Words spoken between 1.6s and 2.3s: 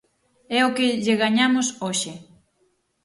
hoxe.